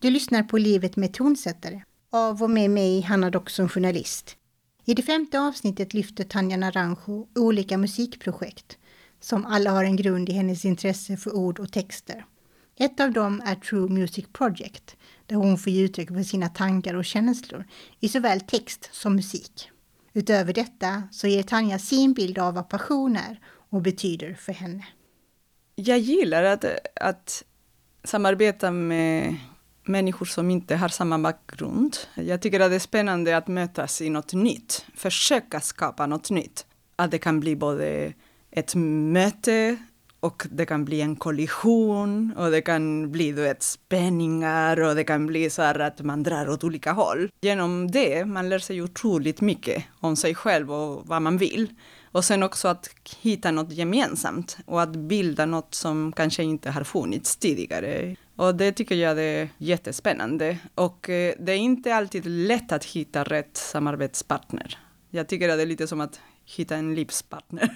Du 0.00 0.10
lyssnar 0.10 0.42
på 0.42 0.58
Livet 0.58 0.96
med 0.96 1.14
tonsättare 1.14 1.82
av 2.10 2.42
och 2.42 2.50
med 2.50 2.70
mig, 2.70 3.00
Hanna 3.00 3.30
Dock 3.30 3.50
som 3.50 3.68
journalist. 3.68 4.36
I 4.84 4.94
det 4.94 5.02
femte 5.02 5.40
avsnittet 5.40 5.94
lyfter 5.94 6.24
Tanja 6.24 6.56
Naranjo 6.56 7.28
olika 7.34 7.78
musikprojekt 7.78 8.78
som 9.20 9.46
alla 9.46 9.70
har 9.70 9.84
en 9.84 9.96
grund 9.96 10.28
i 10.28 10.32
hennes 10.32 10.64
intresse 10.64 11.16
för 11.16 11.36
ord 11.36 11.58
och 11.58 11.72
texter. 11.72 12.24
Ett 12.76 13.00
av 13.00 13.12
dem 13.12 13.42
är 13.46 13.54
True 13.54 13.88
Music 13.88 14.26
Project, 14.32 14.96
där 15.26 15.36
hon 15.36 15.58
får 15.58 15.72
ge 15.72 15.82
uttryck 15.82 16.08
för 16.08 16.22
sina 16.22 16.48
tankar 16.48 16.94
och 16.94 17.04
känslor 17.04 17.64
i 18.00 18.08
såväl 18.08 18.40
text 18.40 18.88
som 18.92 19.16
musik. 19.16 19.70
Utöver 20.12 20.52
detta 20.52 21.02
så 21.12 21.26
ger 21.26 21.42
Tanja 21.42 21.78
sin 21.78 22.12
bild 22.12 22.38
av 22.38 22.54
vad 22.54 22.68
passion 22.68 23.16
är 23.16 23.40
och 23.70 23.82
betyder 23.82 24.34
för 24.34 24.52
henne. 24.52 24.86
Jag 25.74 25.98
gillar 25.98 26.42
att, 26.42 26.64
att 27.00 27.44
samarbeta 28.04 28.70
med 28.70 29.36
människor 29.88 30.26
som 30.26 30.50
inte 30.50 30.76
har 30.76 30.88
samma 30.88 31.18
bakgrund. 31.18 31.96
Jag 32.14 32.42
tycker 32.42 32.60
att 32.60 32.70
det 32.70 32.74
är 32.74 32.80
spännande 32.80 33.36
att 33.36 33.48
mötas 33.48 34.00
i 34.00 34.10
något 34.10 34.32
nytt, 34.32 34.86
försöka 34.94 35.60
skapa 35.60 36.06
något 36.06 36.30
nytt. 36.30 36.66
Att 36.96 37.10
det 37.10 37.18
kan 37.18 37.40
bli 37.40 37.56
både 37.56 38.12
ett 38.50 38.74
möte 38.74 39.76
och 40.20 40.46
det 40.50 40.66
kan 40.66 40.84
bli 40.84 41.00
en 41.00 41.16
kollision 41.16 42.32
och 42.36 42.50
det 42.50 42.60
kan 42.60 43.12
bli 43.12 43.32
du 43.32 43.42
vet, 43.42 43.62
spänningar 43.62 44.80
och 44.80 44.94
det 44.94 45.04
kan 45.04 45.26
bli 45.26 45.50
så 45.50 45.62
här 45.62 45.78
att 45.78 46.00
man 46.00 46.22
drar 46.22 46.48
åt 46.48 46.64
olika 46.64 46.92
håll. 46.92 47.30
Genom 47.40 47.90
det 47.90 48.24
man 48.24 48.48
lär 48.48 48.58
sig 48.58 48.82
otroligt 48.82 49.40
mycket 49.40 49.84
om 50.00 50.16
sig 50.16 50.34
själv 50.34 50.72
och 50.72 51.06
vad 51.06 51.22
man 51.22 51.38
vill. 51.38 51.68
Och 52.12 52.24
sen 52.24 52.42
också 52.42 52.68
att 52.68 52.90
hitta 53.20 53.50
något 53.50 53.72
gemensamt 53.72 54.58
och 54.66 54.82
att 54.82 54.96
bilda 54.96 55.46
något 55.46 55.74
som 55.74 56.12
kanske 56.12 56.42
inte 56.42 56.70
har 56.70 56.84
funnits 56.84 57.36
tidigare. 57.36 58.16
Och 58.38 58.54
det 58.54 58.72
tycker 58.72 58.94
jag 58.94 59.18
är 59.18 59.48
jättespännande. 59.58 60.58
Och 60.74 61.10
eh, 61.10 61.34
det 61.38 61.52
är 61.52 61.56
inte 61.56 61.94
alltid 61.94 62.26
lätt 62.26 62.72
att 62.72 62.84
hitta 62.84 63.24
rätt 63.24 63.56
samarbetspartner. 63.56 64.78
Jag 65.10 65.28
tycker 65.28 65.48
att 65.48 65.58
det 65.58 65.62
är 65.62 65.66
lite 65.66 65.86
som 65.86 66.00
att 66.00 66.20
hitta 66.44 66.76
en 66.76 66.94
livspartner. 66.94 67.70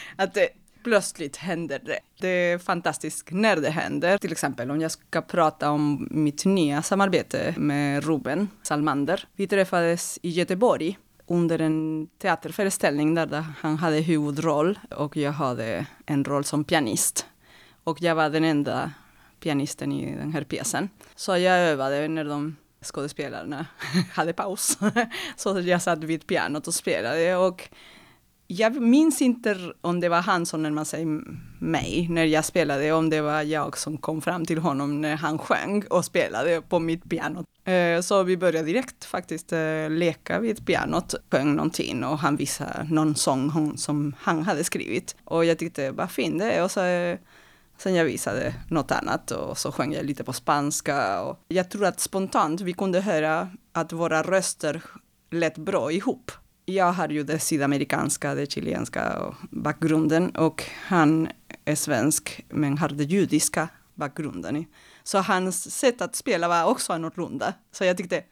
att 0.16 0.34
det 0.34 0.48
plötsligt 0.84 1.36
händer 1.36 1.80
det. 1.84 2.00
Det 2.20 2.28
är 2.28 2.58
fantastiskt 2.58 3.28
när 3.30 3.56
det 3.56 3.70
händer. 3.70 4.18
Till 4.18 4.32
exempel 4.32 4.70
om 4.70 4.80
jag 4.80 4.90
ska 4.90 5.22
prata 5.22 5.70
om 5.70 6.08
mitt 6.10 6.44
nya 6.44 6.82
samarbete 6.82 7.54
med 7.56 8.04
Ruben 8.04 8.48
Salmander. 8.62 9.24
Vi 9.36 9.46
träffades 9.46 10.18
i 10.22 10.30
Göteborg 10.30 10.98
under 11.26 11.58
en 11.58 12.08
teaterföreställning 12.18 13.14
där 13.14 13.44
han 13.60 13.76
hade 13.76 13.96
huvudroll 13.96 14.78
och 14.90 15.16
jag 15.16 15.32
hade 15.32 15.86
en 16.06 16.24
roll 16.24 16.44
som 16.44 16.64
pianist. 16.64 17.26
Och 17.84 18.02
jag 18.02 18.14
var 18.14 18.30
den 18.30 18.44
enda 18.44 18.92
pianisten 19.40 19.92
i 19.92 20.16
den 20.16 20.32
här 20.32 20.44
pjäsen. 20.44 20.88
Så 21.14 21.36
jag 21.36 21.58
övade 21.58 22.08
när 22.08 22.24
de 22.24 22.56
skådespelarna 22.84 23.66
hade 24.12 24.32
paus. 24.32 24.78
Så 25.36 25.60
jag 25.60 25.82
satt 25.82 26.04
vid 26.04 26.26
pianot 26.26 26.66
och 26.66 26.74
spelade 26.74 27.36
och 27.36 27.68
jag 28.52 28.82
minns 28.82 29.22
inte 29.22 29.72
om 29.80 30.00
det 30.00 30.08
var 30.08 30.20
han 30.20 30.46
som 30.46 30.62
närmade 30.62 30.84
sig 30.84 31.04
mig 31.58 32.06
när 32.10 32.24
jag 32.24 32.44
spelade, 32.44 32.92
om 32.92 33.10
det 33.10 33.20
var 33.20 33.42
jag 33.42 33.78
som 33.78 33.98
kom 33.98 34.20
fram 34.20 34.46
till 34.46 34.58
honom 34.58 35.00
när 35.00 35.16
han 35.16 35.38
sjöng 35.38 35.84
och 35.90 36.04
spelade 36.04 36.62
på 36.62 36.78
mitt 36.78 37.10
piano. 37.10 37.44
Eh, 37.64 38.00
så 38.00 38.22
vi 38.22 38.36
började 38.36 38.66
direkt 38.66 39.04
faktiskt 39.04 39.52
eh, 39.52 39.90
leka 39.90 40.40
vid 40.40 40.66
pianot, 40.66 41.14
sjöng 41.30 41.54
någonting 41.54 42.04
och 42.04 42.18
han 42.18 42.36
visade 42.36 42.86
någon 42.90 43.14
sång 43.14 43.76
som 43.76 44.14
han 44.18 44.42
hade 44.42 44.64
skrivit. 44.64 45.16
Och 45.24 45.44
jag 45.44 45.58
tyckte, 45.58 45.90
vad 45.90 46.10
fint 46.10 46.38
det 46.38 46.52
är. 46.52 46.64
Och 46.64 46.70
så, 46.70 46.84
eh, 46.84 47.18
sen 47.82 47.94
jag 47.94 48.04
visade 48.04 48.54
något 48.68 48.90
annat 48.90 49.30
och 49.30 49.58
så 49.58 49.72
sjöng 49.72 49.92
jag 49.92 50.04
lite 50.04 50.24
på 50.24 50.32
spanska. 50.32 51.22
Och 51.22 51.38
jag 51.48 51.70
tror 51.70 51.84
att 51.84 52.00
spontant 52.00 52.60
vi 52.60 52.72
kunde 52.72 53.00
höra 53.00 53.48
att 53.72 53.92
våra 53.92 54.22
röster 54.22 54.82
lät 55.30 55.58
bra 55.58 55.92
ihop 55.92 56.32
jag 56.74 56.92
har 56.92 57.08
ju 57.08 57.22
det 57.22 57.38
sydamerikanska, 57.38 58.34
det 58.34 58.52
chilenska 58.52 59.34
bakgrunden 59.50 60.30
och 60.30 60.64
han 60.86 61.28
är 61.64 61.74
svensk 61.74 62.44
men 62.48 62.78
har 62.78 62.88
det 62.88 63.04
judiska 63.04 63.68
bakgrunden. 63.94 64.64
Så 65.02 65.18
hans 65.18 65.70
sätt 65.70 66.00
att 66.00 66.16
spela 66.16 66.48
var 66.48 66.64
också 66.64 66.92
annorlunda. 66.92 67.54
Så 67.72 67.84
jag 67.84 67.96
tyckte, 67.96 68.24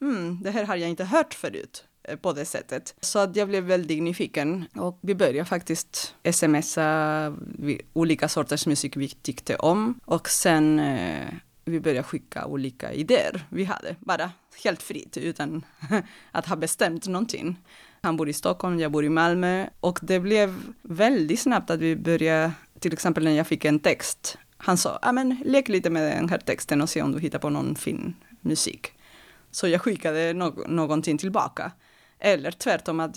mm, 0.00 0.42
det 0.42 0.50
här 0.50 0.64
har 0.64 0.76
jag 0.76 0.90
inte 0.90 1.04
hört 1.04 1.34
förut 1.34 1.84
Eh, 2.10 2.16
på 2.16 2.32
det 2.32 2.44
sättet. 2.44 2.94
Så 3.00 3.18
att 3.18 3.36
jag 3.36 3.48
blev 3.48 3.64
väldigt 3.64 4.02
nyfiken 4.02 4.64
och 4.74 4.98
vi 5.00 5.14
började 5.14 5.44
faktiskt 5.44 6.14
smsa 6.32 7.36
olika 7.92 8.28
sorters 8.28 8.66
musik 8.66 8.96
vi 8.96 9.08
tyckte 9.08 9.56
om 9.56 10.00
och 10.04 10.28
sen 10.28 10.78
eh, 10.78 11.28
vi 11.64 11.80
började 11.80 12.02
skicka 12.02 12.46
olika 12.46 12.92
idéer 12.92 13.46
vi 13.48 13.64
hade, 13.64 13.96
bara 14.00 14.30
helt 14.64 14.82
fritt 14.82 15.16
utan 15.16 15.64
att 16.32 16.46
ha 16.46 16.56
bestämt 16.56 17.06
någonting. 17.06 17.56
Han 18.02 18.16
bor 18.16 18.28
i 18.28 18.32
Stockholm, 18.32 18.80
jag 18.80 18.92
bor 18.92 19.04
i 19.04 19.08
Malmö 19.08 19.66
och 19.80 19.98
det 20.02 20.20
blev 20.20 20.62
väldigt 20.82 21.40
snabbt 21.40 21.70
att 21.70 21.80
vi 21.80 21.96
började, 21.96 22.52
till 22.78 22.92
exempel 22.92 23.24
när 23.24 23.30
jag 23.30 23.46
fick 23.46 23.64
en 23.64 23.78
text, 23.80 24.38
han 24.56 24.76
sa, 24.76 24.98
ja 25.02 25.12
men 25.12 25.36
lek 25.44 25.68
lite 25.68 25.90
med 25.90 26.16
den 26.16 26.28
här 26.28 26.38
texten 26.38 26.80
och 26.80 26.90
se 26.90 27.02
om 27.02 27.12
du 27.12 27.20
hittar 27.20 27.38
på 27.38 27.50
någon 27.50 27.74
fin 27.74 28.14
musik. 28.40 28.92
Så 29.50 29.68
jag 29.68 29.80
skickade 29.80 30.32
no 30.32 30.64
någonting 30.66 31.18
tillbaka. 31.18 31.72
Eller 32.20 32.50
tvärtom 32.50 33.00
att 33.00 33.16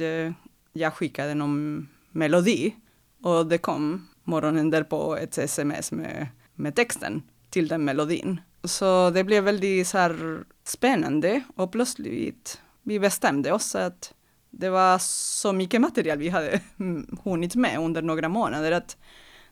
jag, 0.74 0.94
skickade 0.94 1.34
någon 1.34 1.88
melodi 2.12 2.76
och 3.24 3.48
det 3.48 3.58
kom 3.58 4.08
morgonen 4.24 4.70
därpå 4.70 5.16
ett 5.16 5.38
sms 5.38 5.92
med, 5.92 6.28
med 6.56 6.76
texten 6.76 7.22
till 7.50 7.68
den 7.68 7.86
melodin. 7.86 8.42
Så 8.64 9.10
det 9.10 9.24
blev 9.24 9.44
väldigt 9.44 9.88
så 9.88 9.98
här 9.98 10.44
spännande 10.64 11.42
och 11.56 11.72
plötsligt 11.72 12.62
vi 12.84 13.00
bestämde 13.00 13.52
oss 13.52 13.76
att 13.76 14.14
det 14.50 14.70
var 14.70 14.98
så 15.00 15.54
mycket 15.54 15.82
material 15.82 16.18
vi 16.18 16.30
hade 16.30 16.60
hunnit 17.24 17.56
med 17.56 17.80
under 17.80 18.02
några 18.02 18.30
månader 18.30 18.72
att 18.72 18.98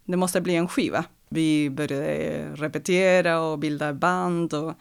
det 0.05 0.17
måste 0.17 0.41
bli 0.41 0.55
en 0.55 0.67
skiva. 0.67 1.05
Vi 1.29 1.69
började 1.69 2.45
repetera 2.55 3.41
och 3.41 3.59
bilda 3.59 3.93
band 3.93 4.53
och, 4.53 4.73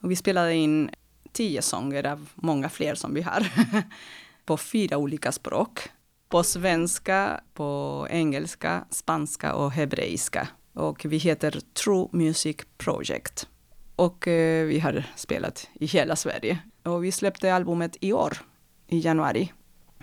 och 0.00 0.10
vi 0.10 0.16
spelade 0.16 0.54
in 0.54 0.90
tio 1.34 1.62
sånger 1.62 2.06
av 2.06 2.28
många 2.34 2.68
fler 2.68 2.94
som 2.94 3.14
vi 3.14 3.22
har 3.22 3.52
på 4.44 4.56
fyra 4.56 4.96
olika 4.96 5.32
språk. 5.32 5.80
På 6.28 6.42
svenska, 6.42 7.40
på 7.54 8.06
engelska, 8.10 8.84
spanska 8.90 9.54
och 9.54 9.72
hebreiska. 9.72 10.48
Och 10.72 11.04
vi 11.04 11.16
heter 11.16 11.60
True 11.84 12.08
Music 12.12 12.56
Project. 12.76 13.48
Och 13.96 14.28
eh, 14.28 14.66
vi 14.66 14.80
har 14.80 15.04
spelat 15.16 15.68
i 15.74 15.86
hela 15.86 16.16
Sverige. 16.16 16.58
Och 16.82 17.04
vi 17.04 17.12
släppte 17.12 17.54
albumet 17.54 17.96
i 18.00 18.12
år, 18.12 18.38
i 18.88 18.98
januari. 18.98 19.52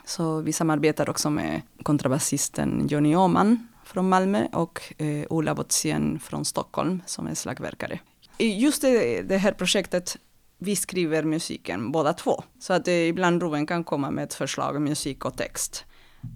Så 0.05 0.41
vi 0.41 0.53
samarbetar 0.53 1.09
också 1.09 1.29
med 1.29 1.61
kontrabasisten 1.83 2.87
Johnny 2.87 3.15
Åman 3.15 3.67
från 3.83 4.09
Malmö 4.09 4.47
och 4.51 4.93
eh, 4.97 5.25
Ola 5.29 5.55
Botsien 5.55 6.19
från 6.19 6.45
Stockholm 6.45 7.01
som 7.05 7.27
är 7.27 7.35
slagverkare. 7.35 7.99
Just 8.37 8.81
det, 8.81 9.21
det 9.21 9.37
här 9.37 9.51
projektet 9.51 10.17
vi 10.63 10.75
skriver 10.75 11.23
musiken 11.23 11.91
båda 11.91 12.13
två. 12.13 12.43
Så 12.59 12.73
att 12.73 12.87
eh, 12.87 13.07
ibland 13.07 13.43
Ruben 13.43 13.65
kan 13.65 13.83
komma 13.83 14.11
med 14.11 14.23
ett 14.23 14.33
förslag, 14.33 14.81
musik 14.81 15.25
och 15.25 15.37
text. 15.37 15.85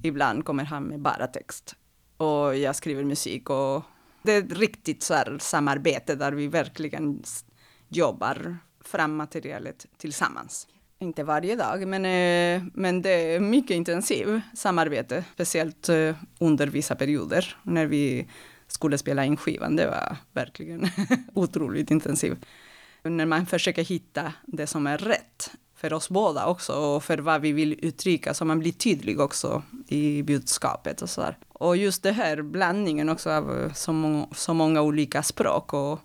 Ibland 0.04 0.46
kommer 0.46 0.64
han 0.64 0.84
med 0.84 1.00
bara 1.00 1.28
text. 1.28 1.76
Och 2.18 2.56
jag 2.56 2.76
skriver 2.76 3.04
musik 3.04 3.50
och 3.50 3.84
det 4.24 4.32
är 4.32 4.40
ett 4.40 4.58
riktigt 4.58 5.04
så 5.04 5.14
här 5.14 5.38
samarbete 5.40 6.16
där 6.16 6.32
vi 6.32 6.48
verkligen 6.48 7.24
jobbar 7.90 8.58
fram 8.82 9.16
materialet 9.16 9.86
tillsammans. 9.98 10.68
Inte 11.00 11.24
varje 11.24 11.56
dag, 11.56 11.88
men, 11.88 12.06
eh, 12.06 12.68
men 12.74 13.02
det 13.02 13.36
är 13.36 13.40
mycket 13.40 13.76
intensivt 13.76 14.42
samarbete, 14.54 15.24
speciellt 15.34 15.90
eh, 15.90 16.16
under 16.40 16.68
vissa 16.68 16.96
perioder 16.96 17.58
när 17.64 17.86
vi 17.86 18.28
skulle 18.68 18.98
spela 18.98 19.26
in 19.26 19.38
skivan. 19.38 19.76
Det 19.76 19.88
var 19.88 20.18
verkligen 20.34 20.88
otroligt 21.34 21.92
intensivt. 21.92 22.46
När 23.10 23.26
man 23.26 23.46
försöker 23.46 23.84
hitta 23.84 24.34
det 24.46 24.68
som 24.68 24.88
är 24.88 24.98
rätt 24.98 25.52
för 25.76 25.94
oss 25.94 26.10
båda 26.10 26.46
också 26.46 26.74
och 26.74 27.04
för 27.04 27.18
vad 27.18 27.42
vi 27.42 27.52
vill 27.52 27.80
uttrycka 27.86 28.34
så 28.34 28.46
man 28.46 28.60
blir 28.60 28.72
tydlig 28.72 29.20
också 29.20 29.64
i 29.88 30.24
budskapet 30.24 31.02
och 31.02 31.10
sådär. 31.10 31.38
Och 31.50 31.78
just 31.78 32.04
det 32.04 32.12
här 32.12 32.42
blandningen 32.42 33.10
också 33.10 33.30
av 33.30 33.72
så, 33.76 33.94
må 33.94 34.30
så 34.36 34.54
många 34.54 34.82
olika 34.82 35.24
språk 35.24 35.74
och, 35.74 36.00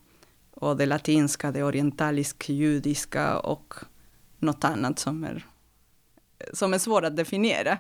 och 0.51 0.77
det 0.77 0.87
latinska, 0.87 1.53
det 1.53 1.63
orientaliska, 1.63 2.53
judiska 2.53 3.39
och 3.39 3.75
något 4.39 4.65
annat 4.65 4.99
som 4.99 5.25
är, 5.25 5.47
som 6.53 6.75
är 6.75 6.79
svårt 6.79 7.05
att 7.05 7.17
definiera. 7.17 7.79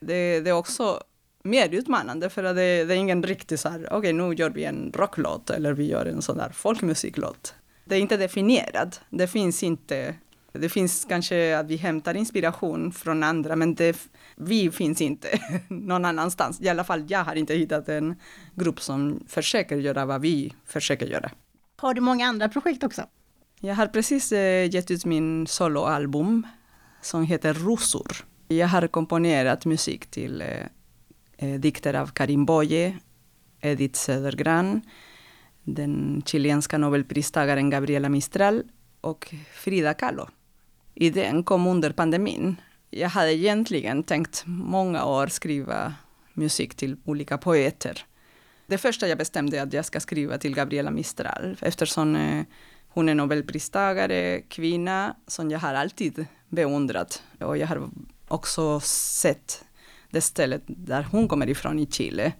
Det, 0.00 0.40
det 0.40 0.50
är 0.50 0.54
också 0.54 1.02
mer 1.42 1.68
utmanande 1.68 2.30
för 2.30 2.44
att 2.44 2.56
det, 2.56 2.84
det 2.84 2.94
är 2.94 2.98
ingen 2.98 3.22
riktig 3.22 3.58
så 3.58 3.68
här, 3.68 3.86
okej 3.86 3.98
okay, 3.98 4.12
nu 4.12 4.34
gör 4.34 4.50
vi 4.50 4.64
en 4.64 4.92
rocklåt 4.94 5.50
eller 5.50 5.72
vi 5.72 5.88
gör 5.88 6.06
en 6.06 6.22
sån 6.22 6.36
där 6.36 6.50
folkmusiklåt. 6.50 7.54
Det 7.84 7.96
är 7.96 8.00
inte 8.00 8.16
definierat, 8.16 9.00
det 9.10 9.26
finns 9.26 9.62
inte, 9.62 10.14
det 10.52 10.68
finns 10.68 11.04
kanske 11.08 11.58
att 11.58 11.66
vi 11.66 11.76
hämtar 11.76 12.14
inspiration 12.14 12.92
från 12.92 13.22
andra 13.22 13.56
men 13.56 13.74
det, 13.74 14.08
vi 14.36 14.70
finns 14.70 15.00
inte 15.00 15.28
någon 15.68 16.04
annanstans. 16.04 16.60
I 16.60 16.68
alla 16.68 16.84
fall 16.84 17.04
jag 17.08 17.24
har 17.24 17.34
inte 17.34 17.54
hittat 17.54 17.88
en 17.88 18.16
grupp 18.54 18.80
som 18.80 19.24
försöker 19.28 19.76
göra 19.76 20.04
vad 20.04 20.20
vi 20.20 20.52
försöker 20.66 21.06
göra. 21.06 21.30
Har 21.76 21.94
du 21.94 22.00
många 22.00 22.26
andra 22.26 22.48
projekt 22.48 22.84
också? 22.84 23.02
Jag 23.60 23.74
har 23.74 23.86
precis 23.86 24.32
eh, 24.32 24.74
gett 24.74 24.90
ut 24.90 25.04
min 25.04 25.46
soloalbum 25.46 26.46
som 27.00 27.24
heter 27.24 27.54
Rosor. 27.54 28.16
Jag 28.48 28.68
har 28.68 28.86
komponerat 28.86 29.64
musik 29.64 30.06
till 30.06 30.40
eh, 30.40 30.48
eh, 31.36 31.60
dikter 31.60 31.94
av 31.94 32.06
Karim 32.06 32.46
Boye, 32.46 32.98
Edith 33.60 33.98
Södergran, 33.98 34.82
den 35.64 36.22
chilenska 36.26 36.78
nobelpristagaren 36.78 37.70
Gabriela 37.70 38.08
Mistral 38.08 38.62
och 39.00 39.34
Frida 39.52 39.94
Kahlo. 39.94 40.28
Idén 40.94 41.44
kom 41.44 41.66
under 41.66 41.92
pandemin. 41.92 42.56
Jag 42.90 43.08
hade 43.08 43.34
egentligen 43.34 44.02
tänkt 44.02 44.42
många 44.46 45.04
år 45.04 45.26
skriva 45.26 45.94
musik 46.32 46.74
till 46.74 46.96
olika 47.04 47.38
poeter. 47.38 48.04
Det 48.66 48.78
första 48.78 49.08
jag 49.08 49.18
bestämde 49.18 49.62
att 49.62 49.72
jag 49.72 49.84
ska 49.84 50.00
skriva 50.00 50.38
till 50.38 50.54
Gabriela 50.54 50.90
Mistral 50.90 51.56
eftersom 51.60 52.16
eh, 52.16 52.44
hon 52.88 53.08
är 53.08 53.14
nobelpristagare, 53.14 54.40
kvinna 54.40 55.16
som 55.26 55.50
jag 55.50 55.58
har 55.58 55.74
alltid 55.74 56.26
beundrat. 56.48 57.22
Och 57.40 57.58
jag 57.58 57.66
har 57.66 57.90
också 58.28 58.80
sett 58.80 59.64
det 60.10 60.20
stället 60.20 60.62
där 60.66 61.02
hon 61.02 61.28
kommer 61.28 61.48
ifrån 61.48 61.78
i 61.78 61.86
Chile, 61.86 62.32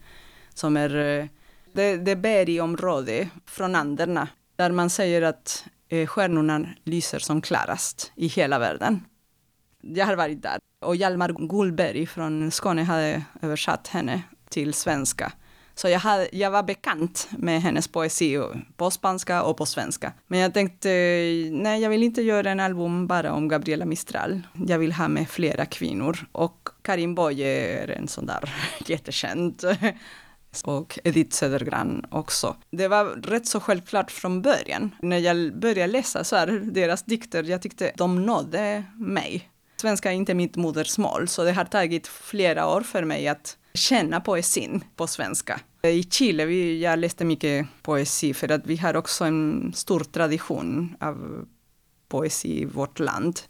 som 0.54 0.76
är 0.76 0.96
eh, 0.96 1.26
det, 1.74 1.96
det 1.96 2.16
bergområde 2.16 3.28
från 3.46 3.74
Anderna, 3.74 4.28
där 4.56 4.70
man 4.70 4.90
säger 4.90 5.22
att 5.22 5.64
eh, 5.88 6.06
stjärnorna 6.06 6.66
lyser 6.84 7.18
som 7.18 7.42
klarast 7.42 8.12
i 8.14 8.26
hela 8.26 8.58
världen. 8.58 9.04
Jag 9.80 10.06
har 10.06 10.16
varit 10.16 10.42
där. 10.42 10.58
Och 10.80 10.96
Hjalmar 10.96 11.48
Gullberg 11.48 12.06
från 12.06 12.50
Skåne 12.50 12.82
hade 12.82 13.22
översatt 13.42 13.88
henne 13.88 14.22
till 14.48 14.74
svenska. 14.74 15.32
Så 15.74 15.88
jag, 15.88 15.98
hade, 15.98 16.28
jag 16.32 16.50
var 16.50 16.62
bekant 16.62 17.28
med 17.38 17.62
hennes 17.62 17.88
poesi 17.88 18.40
på 18.76 18.90
spanska 18.90 19.42
och 19.42 19.56
på 19.56 19.66
svenska. 19.66 20.12
Men 20.26 20.40
jag 20.40 20.54
tänkte, 20.54 20.88
nej 21.50 21.82
jag 21.82 21.90
vill 21.90 22.02
inte 22.02 22.22
göra 22.22 22.50
en 22.50 22.60
album 22.60 23.06
bara 23.06 23.32
om 23.32 23.48
Gabriela 23.48 23.84
Mistral. 23.84 24.42
Jag 24.66 24.78
vill 24.78 24.92
ha 24.92 25.08
med 25.08 25.28
flera 25.28 25.66
kvinnor. 25.66 26.18
Och 26.32 26.68
Karin 26.82 27.14
Boye 27.14 27.82
är 27.82 27.88
en 27.88 28.08
sån 28.08 28.26
där 28.26 28.54
jättekänd. 28.86 29.64
Och 30.64 30.98
Edith 31.04 31.36
Södergran 31.36 32.06
också. 32.10 32.56
Det 32.70 32.88
var 32.88 33.04
rätt 33.04 33.46
så 33.46 33.60
självklart 33.60 34.10
från 34.10 34.42
början. 34.42 34.90
När 35.02 35.18
jag 35.18 35.58
började 35.58 35.92
läsa 35.92 36.24
så 36.24 36.36
här, 36.36 36.46
deras 36.46 37.02
dikter, 37.02 37.42
jag 37.42 37.62
tyckte 37.62 37.92
de 37.96 38.26
nådde 38.26 38.84
mig. 38.96 39.48
Svenska 39.76 40.10
är 40.12 40.14
inte 40.14 40.34
mitt 40.34 40.56
modersmål, 40.56 41.28
så 41.28 41.44
det 41.44 41.52
har 41.52 41.64
tagit 41.64 42.06
flera 42.06 42.68
år 42.68 42.80
för 42.80 43.04
mig 43.04 43.28
att 43.28 43.58
känna 43.74 44.20
poesin 44.20 44.84
på 44.96 45.06
svenska. 45.06 45.60
I 45.82 46.02
Chile, 46.02 46.44
vi, 46.44 46.82
jag 46.82 46.98
läste 46.98 47.24
mycket 47.24 47.66
poesi 47.82 48.34
för 48.34 48.50
att 48.50 48.66
vi 48.66 48.76
har 48.76 48.96
också 48.96 49.24
en 49.24 49.72
stor 49.74 50.00
tradition 50.00 50.96
av 51.00 51.46
poesi 52.08 52.60
i 52.60 52.64
vårt 52.64 52.98
land. 52.98 53.40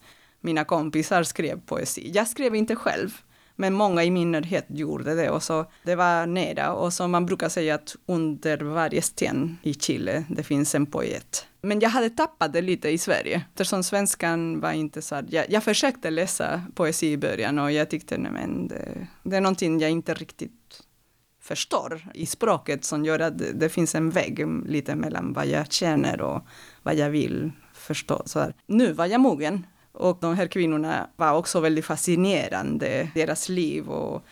Mina 0.40 0.64
kompisar 0.64 1.22
skrev 1.22 1.60
poesi. 1.60 2.10
Jag 2.14 2.28
skrev 2.28 2.54
inte 2.54 2.76
själv, 2.76 3.10
men 3.62 3.74
många 3.74 4.04
i 4.04 4.10
min 4.10 4.32
närhet 4.32 4.66
gjorde 4.68 5.14
det 5.14 5.30
och 5.30 5.42
så 5.42 5.66
det 5.82 5.94
var 5.94 6.26
nära 6.26 6.72
och 6.72 6.92
så 6.92 7.08
man 7.08 7.26
brukar 7.26 7.48
säga 7.48 7.74
att 7.74 7.96
under 8.06 8.58
varje 8.58 9.02
sten 9.02 9.58
i 9.62 9.74
Chile 9.74 10.24
det 10.28 10.42
finns 10.42 10.74
en 10.74 10.86
poet. 10.86 11.46
Men 11.60 11.80
jag 11.80 11.90
hade 11.90 12.10
tappat 12.10 12.52
det 12.52 12.60
lite 12.60 12.88
i 12.88 12.98
Sverige 12.98 13.44
eftersom 13.50 13.82
svenskan 13.82 14.60
var 14.60 14.72
inte 14.72 15.02
så 15.02 15.22
jag, 15.28 15.50
jag 15.50 15.64
försökte 15.64 16.10
läsa 16.10 16.62
poesi 16.74 17.12
i 17.12 17.16
början 17.16 17.58
och 17.58 17.72
jag 17.72 17.90
tyckte 17.90 18.18
nej 18.18 18.32
men 18.32 18.68
det, 18.68 19.06
det 19.22 19.36
är 19.36 19.40
någonting 19.40 19.80
jag 19.80 19.90
inte 19.90 20.14
riktigt 20.14 20.82
förstår 21.40 22.10
i 22.14 22.26
språket 22.26 22.84
som 22.84 23.04
gör 23.04 23.18
att 23.18 23.38
det, 23.38 23.52
det 23.52 23.68
finns 23.68 23.94
en 23.94 24.10
vägg 24.10 24.46
lite 24.66 24.94
mellan 24.94 25.32
vad 25.32 25.46
jag 25.46 25.72
känner 25.72 26.20
och 26.20 26.46
vad 26.82 26.94
jag 26.94 27.10
vill 27.10 27.52
förstå. 27.74 28.22
Så 28.24 28.40
här. 28.40 28.54
Nu 28.66 28.92
var 28.92 29.06
jag 29.06 29.20
mogen 29.20 29.66
och 29.92 30.18
de 30.20 30.36
här 30.36 30.46
kvinnorna 30.46 31.08
var 31.16 31.32
också 31.32 31.60
väldigt 31.60 31.84
fascinerande, 31.84 33.10
deras 33.14 33.48
liv 33.48 33.88
och 33.88 34.24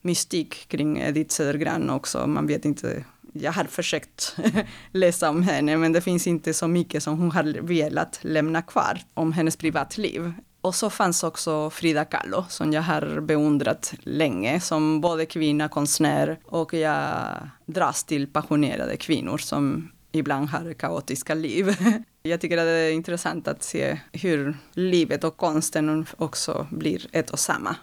mystik 0.00 0.68
kring 0.68 0.98
Edith 0.98 1.34
Södergran 1.34 1.90
också. 1.90 2.26
Man 2.26 2.46
vet 2.46 2.64
inte, 2.64 3.04
jag 3.32 3.52
har 3.52 3.64
försökt 3.64 4.36
läsa 4.92 5.30
om 5.30 5.42
henne, 5.42 5.76
men 5.76 5.92
det 5.92 6.00
finns 6.00 6.26
inte 6.26 6.54
så 6.54 6.68
mycket 6.68 7.02
som 7.02 7.18
hon 7.18 7.30
har 7.30 7.62
velat 7.62 8.18
lämna 8.22 8.62
kvar 8.62 9.00
om 9.14 9.32
hennes 9.32 9.56
privatliv. 9.56 10.32
Och 10.60 10.74
så 10.74 10.90
fanns 10.90 11.24
också 11.24 11.70
Frida 11.70 12.04
Kahlo 12.04 12.44
som 12.48 12.72
jag 12.72 12.82
har 12.82 13.20
beundrat 13.20 13.94
länge 14.00 14.60
som 14.60 15.00
både 15.00 15.26
kvinna, 15.26 15.68
konstnär 15.68 16.38
och 16.44 16.74
jag 16.74 17.26
dras 17.66 18.04
till 18.04 18.26
passionerade 18.26 18.96
kvinnor 18.96 19.38
som 19.38 19.90
ibland 20.12 20.48
har 20.48 20.72
kaotiska 20.72 21.34
liv. 21.34 21.76
Jag 22.22 22.40
tycker 22.40 22.58
att 22.58 22.64
det 22.64 22.70
är 22.70 22.92
intressant 22.92 23.48
att 23.48 23.62
se 23.62 24.00
hur 24.12 24.56
livet 24.72 25.24
och 25.24 25.36
konsten 25.36 26.06
också 26.16 26.66
blir 26.70 27.06
ett 27.12 27.30
och 27.30 27.38
samma. 27.38 27.76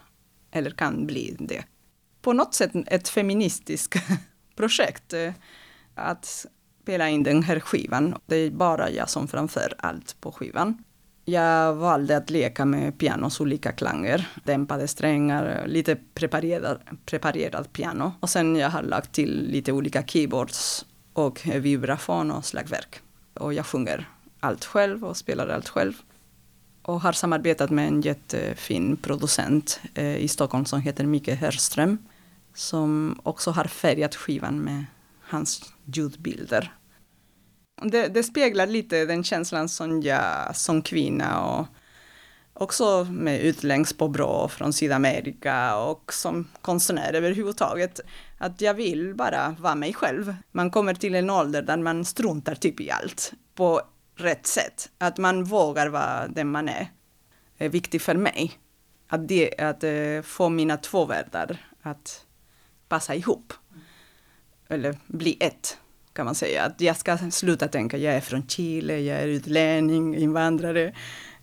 Eller 0.50 0.70
kan 0.70 1.06
bli 1.06 1.36
det. 1.38 1.64
På 2.22 2.32
något 2.32 2.54
sätt 2.54 2.70
ett 2.86 3.08
feministiskt 3.08 3.94
projekt. 4.56 5.12
Eh, 5.12 5.32
att 5.94 6.46
spela 6.82 7.08
in 7.08 7.22
den 7.22 7.42
här 7.42 7.60
skivan. 7.60 8.14
Det 8.26 8.36
är 8.36 8.50
bara 8.50 8.90
jag 8.90 9.10
som 9.10 9.28
framför 9.28 9.74
allt 9.78 10.20
på 10.20 10.32
skivan. 10.32 10.84
Jag 11.24 11.74
valde 11.74 12.16
att 12.16 12.30
leka 12.30 12.64
med 12.64 12.98
pianos 12.98 13.40
olika 13.40 13.72
klanger, 13.72 14.28
dämpade 14.44 14.88
strängar, 14.88 15.64
lite 15.66 15.96
preparerad, 16.14 16.80
preparerad 17.06 17.72
piano. 17.72 18.12
Och 18.20 18.30
sen 18.30 18.56
jag 18.56 18.70
har 18.70 18.82
lagt 18.82 19.12
till 19.12 19.48
lite 19.50 19.72
olika 19.72 20.02
keyboards 20.02 20.86
och 21.14 21.46
vibrafon 21.46 22.30
och 22.30 22.44
slagverk. 22.44 23.00
Och 23.34 23.54
jag 23.54 23.66
sjunger 23.66 24.08
allt 24.40 24.64
själv 24.64 25.04
och 25.04 25.16
spelar 25.16 25.48
allt 25.48 25.68
själv. 25.68 25.92
Och 26.82 27.00
har 27.00 27.12
samarbetat 27.12 27.70
med 27.70 27.88
en 27.88 28.00
jättefin 28.00 28.96
producent 28.96 29.80
eh, 29.94 30.16
i 30.16 30.28
Stockholm 30.28 30.64
som 30.64 30.80
heter 30.80 31.04
Micke 31.04 31.28
Herström. 31.28 31.98
Som 32.54 33.20
också 33.22 33.50
har 33.50 33.64
färgat 33.64 34.14
skivan 34.14 34.58
med 34.58 34.84
hans 35.20 35.72
ljudbilder. 35.84 36.72
Det, 37.82 38.08
det, 38.08 38.22
speglar 38.22 38.66
lite 38.66 39.04
den 39.04 39.24
känslan 39.24 39.68
som 39.68 40.02
jag 40.02 40.56
som 40.56 40.82
kvinna 40.82 41.44
och 41.44 41.66
också 42.54 43.04
med 43.04 43.40
utlängs 43.40 43.92
på 43.92 44.08
BRÅ 44.08 44.48
från 44.48 44.72
Sydamerika 44.72 45.76
och 45.76 46.12
som 46.12 46.48
konstnär 46.62 47.12
överhuvudtaget. 47.12 48.00
Att 48.38 48.60
jag 48.60 48.74
vill 48.74 49.14
bara 49.14 49.56
vara 49.58 49.74
mig 49.74 49.94
själv. 49.94 50.34
Man 50.52 50.70
kommer 50.70 50.94
till 50.94 51.14
en 51.14 51.30
ålder 51.30 51.62
där 51.62 51.76
man 51.76 52.04
struntar 52.04 52.54
typ 52.54 52.80
i 52.80 52.90
allt 52.90 53.32
på 53.54 53.80
rätt 54.16 54.46
sätt. 54.46 54.90
Att 54.98 55.18
man 55.18 55.44
vågar 55.44 55.88
vara 55.88 56.28
den 56.28 56.50
man 56.50 56.68
är. 56.68 56.90
är 57.58 57.68
viktigt 57.68 58.02
för 58.02 58.14
mig. 58.14 58.52
Att, 59.08 59.28
det, 59.28 59.58
att 59.58 59.84
eh, 59.84 60.22
få 60.22 60.48
mina 60.48 60.76
två 60.76 61.04
världar 61.04 61.66
att 61.82 62.26
passa 62.88 63.14
ihop. 63.14 63.52
Eller 64.68 64.98
bli 65.06 65.36
ett, 65.40 65.78
kan 66.14 66.24
man 66.24 66.34
säga. 66.34 66.64
Att 66.64 66.80
jag 66.80 66.96
ska 66.96 67.18
sluta 67.30 67.68
tänka, 67.68 67.96
jag 67.96 68.14
är 68.14 68.20
från 68.20 68.48
Chile, 68.48 69.00
jag 69.00 69.20
är 69.20 69.28
utlänning, 69.28 70.16
invandrare, 70.16 70.94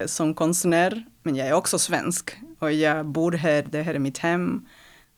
som 0.06 0.34
konstnär. 0.34 1.06
Men 1.24 1.36
jag 1.36 1.48
är 1.48 1.54
också 1.54 1.80
svensk 1.80 2.32
och 2.60 2.72
jag 2.72 3.06
bor 3.06 3.32
här, 3.32 3.68
det 3.72 3.82
här 3.82 3.94
är 3.94 4.00
mitt 4.00 4.18
hem. 4.18 4.68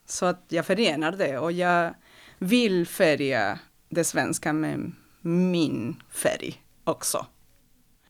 Så 0.05 0.25
att 0.25 0.45
jag 0.50 0.65
förenar 0.65 1.12
det 1.12 1.38
och 1.38 1.51
jag 1.51 1.93
vill 2.39 2.88
färga 2.88 3.60
det 3.89 4.03
svenska 4.03 4.53
med 4.53 4.91
min 5.22 5.95
färg 6.12 6.62
också. 6.83 7.25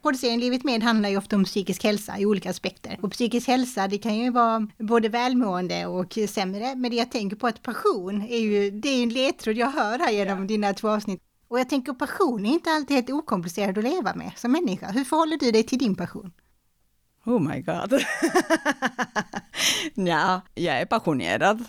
Poddserien 0.02 0.40
Livet 0.40 0.64
med 0.64 0.84
handlar 0.84 1.10
ju 1.10 1.18
ofta 1.18 1.36
om 1.36 1.44
psykisk 1.44 1.84
hälsa 1.84 2.20
i 2.20 2.26
olika 2.26 2.50
aspekter. 2.50 3.00
Och 3.02 3.12
psykisk 3.12 3.48
hälsa, 3.48 3.88
det 3.88 3.98
kan 3.98 4.16
ju 4.16 4.30
vara 4.30 4.68
både 4.78 5.10
välmående 5.10 5.86
och 5.86 6.18
sämre. 6.30 6.76
Men 6.76 6.92
det 6.92 6.98
jag 6.98 7.12
tänker 7.12 7.36
på 7.36 7.48
att 7.48 7.62
passion 7.62 8.22
är 8.22 8.38
ju, 8.38 8.72
det 8.72 8.90
är 8.90 9.04
en 9.04 9.10
ledtråd 9.10 9.58
jag 9.58 9.72
hör 9.72 10.00
här 10.00 10.12
genom 10.12 10.40
ja. 10.40 10.46
dina 10.46 10.74
två 10.74 10.90
avsnitt. 10.90 11.22
Och 11.54 11.60
jag 11.60 11.70
tänker 11.70 11.94
passion 11.94 12.46
är 12.46 12.54
inte 12.54 12.72
alltid 12.72 12.96
helt 12.96 13.10
okomplicerad 13.10 13.78
att 13.78 13.84
leva 13.84 14.16
med 14.16 14.32
som 14.36 14.52
människa. 14.52 14.92
Hur 14.92 15.04
förhåller 15.04 15.38
du 15.38 15.52
dig 15.52 15.64
till 15.64 15.80
din 15.80 15.96
passion? 15.96 16.32
Oh 17.26 17.40
my 17.40 17.62
god. 17.62 17.94
ja, 20.08 20.42
jag 20.56 20.82
är 20.82 20.86
passionerad. 20.86 21.64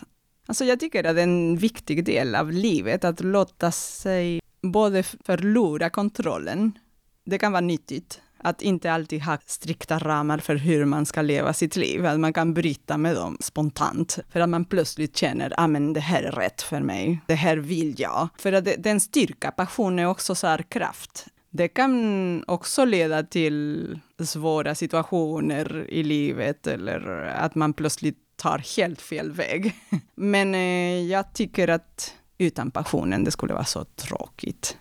Alltså 0.46 0.64
jag 0.64 0.80
tycker 0.80 1.04
att 1.04 1.16
det 1.16 1.20
är 1.20 1.26
en 1.26 1.56
viktig 1.56 2.04
del 2.04 2.34
av 2.34 2.52
livet 2.52 3.04
att 3.04 3.20
låta 3.20 3.72
sig 3.72 4.40
både 4.62 5.02
förlora 5.02 5.90
kontrollen. 5.90 6.78
Det 7.24 7.38
kan 7.38 7.52
vara 7.52 7.60
nyttigt 7.60 8.20
att 8.44 8.62
inte 8.62 8.92
alltid 8.92 9.22
ha 9.22 9.38
strikta 9.46 9.98
ramar 9.98 10.38
för 10.38 10.56
hur 10.56 10.84
man 10.84 11.06
ska 11.06 11.22
leva 11.22 11.52
sitt 11.52 11.76
liv, 11.76 12.06
att 12.06 12.20
man 12.20 12.32
kan 12.32 12.54
bryta 12.54 12.96
med 12.98 13.16
dem 13.16 13.36
spontant, 13.40 14.18
för 14.32 14.40
att 14.40 14.48
man 14.48 14.64
plötsligt 14.64 15.16
känner, 15.16 15.50
ja 15.50 15.56
ah, 15.64 15.66
men 15.66 15.92
det 15.92 16.00
här 16.00 16.22
är 16.22 16.32
rätt 16.32 16.62
för 16.62 16.80
mig, 16.80 17.20
det 17.26 17.34
här 17.34 17.56
vill 17.56 17.94
jag. 17.98 18.28
För 18.38 18.52
att 18.52 18.64
det, 18.64 18.76
den 18.76 19.00
styrka, 19.00 19.50
passion 19.50 19.98
är 19.98 20.06
också 20.06 20.34
så 20.34 20.46
här 20.46 20.62
kraft. 20.62 21.26
Det 21.50 21.68
kan 21.68 22.44
också 22.46 22.84
leda 22.84 23.22
till 23.22 24.00
svåra 24.24 24.74
situationer 24.74 25.86
i 25.90 26.02
livet 26.02 26.66
eller 26.66 27.26
att 27.36 27.54
man 27.54 27.72
plötsligt 27.72 28.18
tar 28.36 28.76
helt 28.76 29.00
fel 29.00 29.32
väg. 29.32 29.74
Men 30.14 30.54
eh, 30.54 31.02
jag 31.02 31.32
tycker 31.32 31.68
att 31.68 32.14
utan 32.38 32.70
passionen, 32.70 33.24
det 33.24 33.30
skulle 33.30 33.54
vara 33.54 33.64
så 33.64 33.84
tråkigt. 33.84 34.76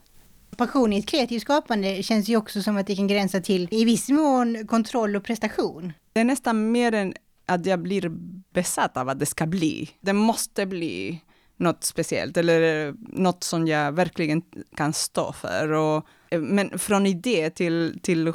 Passion 0.57 0.93
i 0.93 0.99
ett 0.99 1.05
kreativt 1.05 1.41
skapande 1.41 2.03
känns 2.03 2.29
ju 2.29 2.37
också 2.37 2.61
som 2.61 2.77
att 2.77 2.87
det 2.87 2.95
kan 2.95 3.07
gränsa 3.07 3.41
till 3.41 3.67
i 3.71 3.85
viss 3.85 4.09
mån 4.09 4.67
kontroll 4.67 5.15
och 5.15 5.23
prestation. 5.23 5.93
Det 6.13 6.19
är 6.19 6.25
nästan 6.25 6.71
mer 6.71 6.93
än 6.93 7.13
att 7.45 7.65
jag 7.65 7.79
blir 7.79 8.09
besatt 8.53 8.97
av 8.97 9.09
att 9.09 9.19
det 9.19 9.25
ska 9.25 9.45
bli. 9.45 9.89
Det 10.01 10.13
måste 10.13 10.65
bli 10.65 11.21
något 11.57 11.83
speciellt 11.83 12.37
eller 12.37 12.93
något 12.99 13.43
som 13.43 13.67
jag 13.67 13.91
verkligen 13.91 14.41
kan 14.75 14.93
stå 14.93 15.33
för. 15.33 15.71
Och, 15.71 16.07
men 16.39 16.79
från 16.79 17.05
idé 17.05 17.49
till, 17.49 17.99
till 18.03 18.33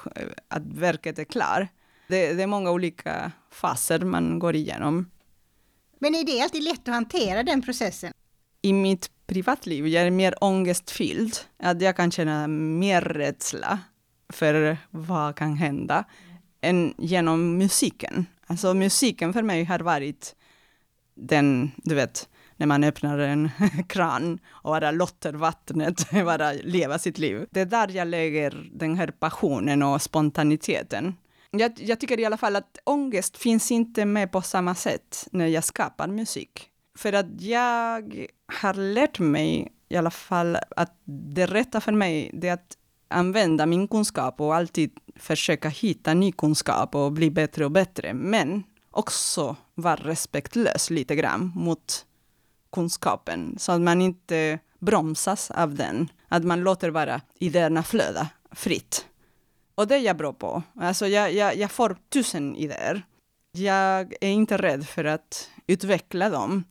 att 0.49 0.63
verket 0.63 1.19
är 1.19 1.25
klar, 1.25 1.69
det, 2.09 2.33
det 2.33 2.43
är 2.43 2.47
många 2.47 2.71
olika 2.71 3.33
faser 3.51 3.99
man 3.99 4.39
går 4.39 4.55
igenom. 4.57 5.11
Men 5.99 6.15
är 6.15 6.25
det 6.25 6.41
alltid 6.41 6.63
lätt 6.63 6.89
att 6.89 6.95
hantera 6.95 7.43
den 7.43 7.63
processen? 7.63 8.13
I 8.63 8.73
mitt 8.73 9.11
privatliv, 9.29 9.89
jag 9.89 10.07
är 10.07 10.11
mer 10.11 10.35
ångestfylld, 10.41 11.37
att 11.59 11.83
jag 11.83 11.97
kan 11.97 12.11
känna 12.11 12.47
mer 12.47 13.01
rädsla 13.01 13.79
för 14.29 14.77
vad 14.91 15.37
kan 15.37 15.57
hända, 15.57 16.05
än 16.61 16.95
genom 16.99 17.59
musiken. 17.59 18.27
Alltså 18.47 18.75
musiken 18.75 19.33
för 19.33 19.43
mig 19.43 19.65
har 19.65 19.79
varit 19.79 20.37
den, 21.15 21.71
du 21.77 21.95
vet, 21.95 22.29
när 22.57 22.67
man 22.67 22.85
öppnar 22.85 23.19
en 23.19 23.51
kran 23.89 24.39
och 24.49 24.71
bara 24.71 24.91
låter 24.91 25.33
vattnet 25.33 26.11
bara 26.25 26.53
leva 26.53 26.99
sitt 26.99 27.19
liv. 27.19 27.47
Det 27.51 27.61
är 27.61 27.67
där 27.67 27.89
jag 27.89 28.09
lägger 28.09 28.71
den 28.73 28.97
här 28.97 29.11
passionen 29.11 29.83
och 29.83 30.03
spontaniteten. 30.03 31.15
Jag, 31.51 31.73
jag, 31.77 32.01
tycker 32.01 32.21
i 32.21 32.25
alla 32.25 32.37
fall 32.37 32.57
att 32.57 32.79
ångest 32.85 33.37
finns 33.37 33.71
inte 33.71 34.05
med 34.05 34.33
på 34.33 34.43
samma 34.43 34.75
sätt 34.75 35.29
när 35.33 35.47
jag 35.47 35.65
skapar 35.65 36.09
musik. 36.09 36.68
För 36.99 37.13
att 37.13 37.41
jag 37.41 38.27
har 38.61 38.75
lärt 38.75 39.19
mig 39.19 39.73
i 39.89 39.97
alla 39.97 40.11
fall 40.11 40.59
att 40.77 40.93
det 41.05 41.47
rätta 41.47 41.81
för 41.81 41.93
mig 41.93 42.31
det 42.33 42.49
är 42.49 42.53
att 42.53 42.77
använda 43.09 43.67
min 43.67 43.89
kunskap 43.89 44.41
och 44.41 44.55
alltid 44.55 44.91
försöka 45.17 45.69
hitta 45.69 46.15
ny 46.15 46.33
kunskap 46.33 46.95
och 46.95 47.13
bli 47.13 47.31
bättre 47.31 47.65
och 47.65 47.71
bättre. 47.71 48.15
Men 48.15 48.63
också 48.91 49.57
vara 49.75 49.97
respektlös 49.97 50.91
lite 50.91 51.17
grann 51.17 51.53
mot 51.55 52.07
kunskapen 52.73 53.59
så 53.59 53.73
att 53.73 53.81
man 53.81 54.03
inte 54.03 54.59
bromsas 54.79 55.51
av 55.51 55.75
den. 55.75 56.09
Att 56.29 56.45
man 56.45 56.61
låter 56.61 56.91
bara 56.91 57.21
idéerna 57.39 57.83
flöda 57.83 58.29
fritt. 58.53 59.07
Och 59.75 59.87
det 59.87 59.95
är 59.95 60.01
jag 60.01 60.17
bra 60.17 60.33
på. 60.33 60.63
Alltså 60.81 61.07
jag, 61.07 61.33
jag, 61.33 61.57
jag 61.57 61.71
får 61.71 61.97
tusen 62.09 62.57
idéer. 62.57 63.03
Jag 63.53 64.15
är 64.21 64.31
inte 64.31 64.57
rädd 64.57 64.87
för 64.87 65.05
att 65.05 65.51
utveckla 65.67 66.31
dem. 66.31 66.65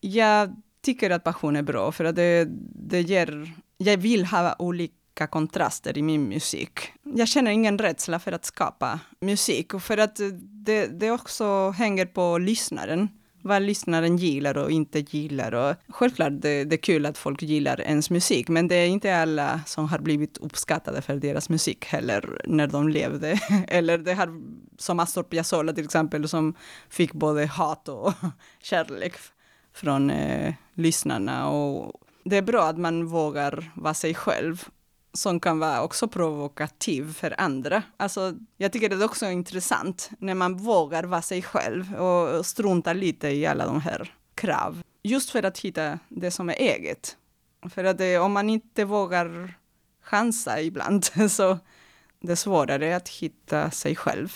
Jag 0.00 0.62
tycker 0.80 1.10
att 1.10 1.24
passion 1.24 1.56
är 1.56 1.62
bra 1.62 1.92
för 1.92 2.04
att 2.04 2.16
det, 2.16 2.48
det 2.88 3.00
ger... 3.00 3.52
Jag 3.78 3.96
vill 3.96 4.24
ha 4.26 4.56
olika 4.58 5.26
kontraster 5.26 5.98
i 5.98 6.02
min 6.02 6.28
musik. 6.28 6.80
Jag 7.02 7.28
känner 7.28 7.50
ingen 7.50 7.78
rädsla 7.78 8.18
för 8.18 8.32
att 8.32 8.44
skapa 8.44 9.00
musik, 9.20 9.80
för 9.80 9.98
att 9.98 10.20
det, 10.40 10.86
det 10.86 11.10
också 11.10 11.70
hänger 11.70 12.06
på 12.06 12.38
lyssnaren 12.38 13.08
vad 13.46 13.62
lyssnaren 13.62 14.16
gillar 14.16 14.58
och 14.58 14.70
inte 14.70 14.98
gillar. 14.98 15.54
Och 15.54 15.76
självklart 15.88 16.32
det, 16.32 16.64
det 16.64 16.76
är 16.76 16.82
kul 16.82 17.06
att 17.06 17.18
folk 17.18 17.42
gillar 17.42 17.80
ens 17.80 18.10
musik, 18.10 18.48
men 18.48 18.68
det 18.68 18.74
är 18.74 18.86
inte 18.86 19.16
alla 19.16 19.60
som 19.66 19.88
har 19.88 19.98
blivit 19.98 20.38
uppskattade 20.38 21.02
för 21.02 21.16
deras 21.16 21.48
musik 21.48 21.84
heller 21.84 22.42
när 22.44 22.66
de 22.66 22.88
levde. 22.88 23.40
Eller 23.68 23.98
det 23.98 24.14
här 24.14 24.28
som 24.78 25.00
Astor 25.00 25.22
Piazzolla 25.22 25.72
till 25.72 25.84
exempel, 25.84 26.28
som 26.28 26.54
fick 26.88 27.12
både 27.12 27.46
hat 27.46 27.88
och 27.88 28.12
kärlek 28.62 29.14
från 29.76 30.10
eh, 30.10 30.54
lyssnarna. 30.74 31.50
Och 31.50 31.92
det 32.24 32.36
är 32.36 32.42
bra 32.42 32.66
att 32.66 32.78
man 32.78 33.06
vågar 33.06 33.72
vara 33.74 33.94
sig 33.94 34.14
själv 34.14 34.64
som 35.12 35.40
kan 35.40 35.58
vara 35.58 35.82
också 35.82 36.08
provokativ 36.08 37.14
för 37.14 37.40
andra. 37.40 37.82
Alltså, 37.96 38.34
jag 38.56 38.72
tycker 38.72 38.88
det 38.88 38.96
är 38.96 39.04
också 39.04 39.26
intressant 39.26 40.10
när 40.18 40.34
man 40.34 40.56
vågar 40.56 41.04
vara 41.04 41.22
sig 41.22 41.42
själv 41.42 41.94
och 41.94 42.46
strunta 42.46 42.92
lite 42.92 43.28
i 43.28 43.46
alla 43.46 43.66
de 43.66 43.80
här 43.80 44.14
krav. 44.34 44.82
Just 45.02 45.30
för 45.30 45.42
att 45.42 45.58
hitta 45.58 45.98
det 46.08 46.30
som 46.30 46.48
är 46.48 46.54
eget. 46.54 47.16
För 47.70 47.84
att 47.84 47.98
det, 47.98 48.18
om 48.18 48.32
man 48.32 48.50
inte 48.50 48.84
vågar 48.84 49.54
chansa 50.02 50.60
ibland 50.60 51.04
så 51.30 51.58
det 52.20 52.32
är 52.32 52.36
svårare 52.36 52.96
att 52.96 53.08
hitta 53.08 53.70
sig 53.70 53.96
själv. 53.96 54.32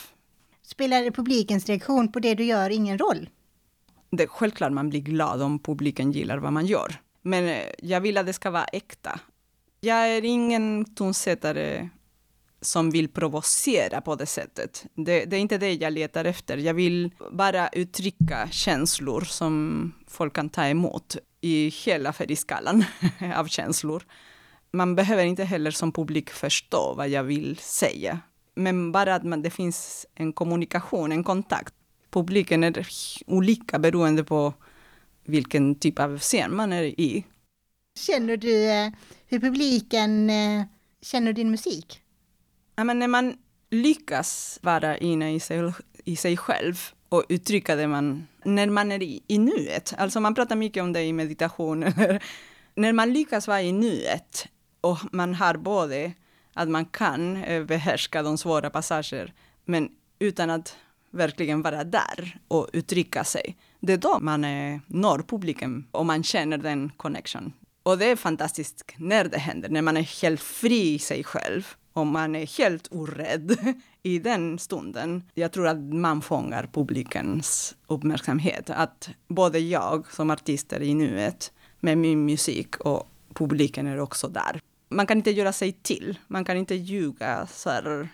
Spelar 0.62 1.11
publikens 1.11 1.66
reaktion 1.66 2.12
på 2.12 2.20
det 2.20 2.35
du 2.35 2.44
gör 2.44 2.70
ingen 2.70 2.99
roll? 2.99 3.28
Det 4.11 4.23
är 4.23 4.26
självklart 4.26 4.73
man 4.73 4.90
blir 4.90 5.00
glad 5.00 5.43
om 5.43 5.59
publiken 5.59 6.12
gillar 6.12 6.38
vad 6.38 6.52
man 6.52 6.67
gör. 6.67 6.95
Men 7.23 7.45
eh, 7.45 7.67
jag 7.79 8.00
vill 8.00 8.19
att 8.19 8.26
det 8.26 8.33
ska 8.33 8.50
vara 8.50 8.64
äkta. 8.64 9.21
Jag 9.81 10.09
är 10.09 10.25
ingen 10.25 10.95
tonsättare 10.95 11.88
som 12.61 12.90
vill 12.90 13.09
provocera 13.09 14.00
på 14.00 14.14
det 14.14 14.26
sättet. 14.26 14.87
Det, 14.95 15.25
det, 15.25 15.37
är 15.37 15.40
inte 15.40 15.59
det 15.59 15.73
jag 15.73 15.93
letar 15.93 16.25
efter. 16.25 16.57
Jag 16.57 16.75
vill 16.75 17.11
bara 17.33 17.69
uttrycka 17.69 18.49
känslor 18.50 19.21
som 19.21 19.93
folk 20.09 20.33
kan 20.33 20.49
ta 20.49 20.64
emot 20.64 21.17
i 21.40 21.69
hela 21.69 22.12
färgskalan 22.12 22.85
av 23.37 23.47
känslor. 23.47 24.02
Man 24.73 24.95
behöver 24.95 25.25
inte 25.25 25.45
heller 25.45 25.71
som 25.71 25.93
publik 25.93 26.31
förstå 26.31 26.95
vad 26.97 27.09
jag 27.09 27.25
vill 27.25 27.57
säga. 27.57 28.21
Men 28.55 28.93
bara 28.93 29.14
att 29.14 29.25
man, 29.25 29.43
det 29.43 29.50
finns 29.50 30.07
en 30.14 30.33
kommunikation, 30.33 31.12
en 31.12 31.25
kontakt. 31.25 31.75
Publiken 32.11 32.64
är 32.64 32.87
olika 33.26 33.79
beroende 33.79 34.25
på 34.25 34.55
vilken 35.25 35.75
typ 35.75 35.99
av 35.99 36.19
scen 36.19 36.57
man 36.57 36.73
är 36.73 36.83
i. 36.83 37.25
Känner 37.99 38.37
du 38.37 38.71
eh, 38.71 38.90
hur 39.26 39.40
publiken 39.40 40.31
eh, 40.31 40.64
känner 41.02 41.33
din 41.33 41.50
musik? 41.50 42.00
Ja, 42.76 42.85
men 42.85 42.99
när 42.99 43.09
man 43.09 43.37
lyckas 43.71 44.59
vara 44.62 44.99
inne 44.99 45.35
i 45.35 45.40
sig, 45.40 45.73
i 46.05 46.17
sig 46.17 46.37
själv 46.37 46.79
och 47.09 47.25
uttrycka 47.29 47.76
det 47.76 47.87
man, 47.87 48.26
när 48.45 48.67
man 48.67 48.93
är 48.93 49.02
i, 49.02 49.23
i 49.26 49.38
nuet, 49.38 49.95
alltså 49.99 50.21
man 50.21 50.35
pratar 50.35 50.57
mycket 50.57 50.83
om 50.83 50.93
det 50.93 51.02
i 51.02 51.12
meditation, 51.12 51.81
när 52.75 52.93
man 52.93 53.12
lyckas 53.12 53.49
vara 53.49 53.62
i 53.62 53.73
nuet 53.73 54.49
och 54.81 54.99
man 55.12 55.35
har 55.35 55.55
både 55.55 56.12
att 56.55 56.69
man 56.69 56.85
kan 56.85 57.37
eh, 57.37 57.64
behärska 57.64 58.23
de 58.23 58.38
svåra 58.38 58.71
passager, 58.71 59.33
men 59.64 59.88
utan 60.19 60.50
att 60.50 60.76
verkligen 61.11 61.62
vara 61.62 61.85
där 61.85 62.38
och 62.49 62.69
uttrycka 62.73 63.25
sig. 63.25 63.57
Det 63.81 63.93
är 63.93 63.97
då 63.97 64.19
man 64.21 64.45
eh, 64.45 64.81
når 64.87 65.19
publiken 65.19 65.87
och 65.90 66.07
man 66.07 66.23
känner 66.23 66.59
den 66.59 66.93
connection. 66.97 67.52
Och 67.83 67.99
det 67.99 68.05
är 68.07 68.17
fantastiskt 68.17 68.95
när 68.97 69.25
det 69.25 69.38
händer, 69.38 69.69
när 69.69 69.83
man 69.83 69.97
är 69.97 70.23
helt 70.23 70.40
fri 70.40 70.95
i 70.95 70.99
sig 70.99 71.25
själv 71.25 71.67
och 71.93 72.07
man 72.07 72.37
är 72.37 72.59
helt 72.59 72.88
orädd 72.90 73.57
i 74.02 74.19
den 74.19 74.59
stunden. 74.59 75.23
Jag 75.35 75.52
tror 75.52 75.69
att 75.69 75.79
man 75.79 76.23
fångar 76.23 76.69
publikens 76.73 77.76
uppmärksamhet. 77.87 78.71
Att 78.71 79.11
både 79.29 79.59
jag 79.59 80.12
som 80.12 80.31
artist 80.31 80.73
är 80.73 80.83
i 80.83 80.95
nuet 80.95 81.52
med 81.81 81.99
min 81.99 82.26
musik 82.26 82.76
och 82.76 83.11
publiken 83.35 83.87
är 83.87 84.00
också 84.00 84.29
där. 84.29 84.61
Man 84.88 85.07
kan 85.07 85.17
inte 85.17 85.31
göra 85.31 85.52
sig 85.52 85.73
till, 85.73 86.19
man 86.26 86.45
kan 86.45 86.57
inte 86.57 86.75
ljuga 86.75 87.47
så 87.47 87.71
här 87.71 88.09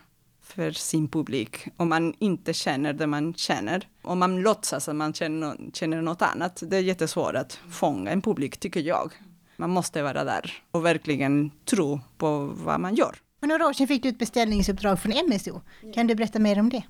för 0.47 0.71
sin 0.71 1.09
publik 1.09 1.69
om 1.77 1.89
man 1.89 2.15
inte 2.19 2.53
känner 2.53 2.93
det 2.93 3.07
man 3.07 3.35
känner. 3.35 3.89
Om 4.03 4.19
man 4.19 4.41
låtsas 4.41 4.89
att 4.89 4.97
man 4.97 5.15
känner, 5.15 5.57
känner 5.73 6.03
något 6.03 6.23
annat, 6.23 6.63
det 6.67 6.77
är 6.77 6.81
jättesvårt 6.81 7.35
att 7.35 7.59
fånga 7.71 8.11
en 8.11 8.23
publik, 8.23 8.57
tycker 8.57 8.81
jag. 8.81 9.13
Man 9.57 9.71
måste 9.71 10.03
vara 10.03 10.25
där 10.25 10.53
och 10.71 10.85
verkligen 10.85 11.51
tro 11.65 12.01
på 12.19 12.51
vad 12.55 12.81
man 12.81 12.95
gör. 12.95 13.17
För 13.41 13.47
några 13.47 13.67
år 13.67 13.73
sedan 13.73 13.89
fick 13.89 14.03
du 14.03 14.09
ett 14.09 14.19
beställningsuppdrag 14.19 15.01
från 15.01 15.13
MSO. 15.13 15.61
Kan 15.95 16.07
du 16.07 16.15
berätta 16.15 16.39
mer 16.39 16.59
om 16.59 16.69
det? 16.69 16.83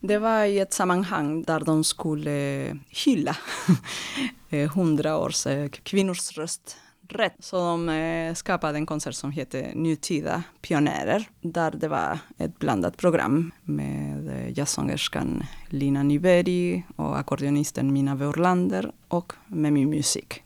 Det 0.00 0.18
var 0.18 0.44
i 0.44 0.58
ett 0.58 0.72
sammanhang 0.72 1.42
där 1.42 1.60
de 1.60 1.84
skulle 1.84 2.76
hylla 2.88 3.36
hundra 4.74 5.18
års 5.18 5.46
eh, 5.46 5.68
kvinnors 5.68 6.38
rösträtt. 7.08 7.44
Så 7.44 7.56
de 7.56 7.88
eh, 7.88 8.34
skapade 8.34 8.78
en 8.78 8.86
konsert 8.86 9.14
som 9.14 9.30
heter 9.30 9.72
Nutida 9.74 10.42
pionjärer, 10.60 11.28
där 11.40 11.70
det 11.70 11.88
var 11.88 12.18
ett 12.38 12.58
blandat 12.58 12.96
program 12.96 13.52
med 13.62 14.28
eh, 14.28 14.58
jazzsångerskan 14.58 15.44
Lina 15.68 16.02
Nyberg 16.02 16.86
och 16.96 17.18
ackordionisten 17.18 17.92
Mina 17.92 18.14
Wörlander 18.14 18.92
och 19.08 19.32
med 19.46 19.72
min 19.72 19.90
musik. 19.90 20.42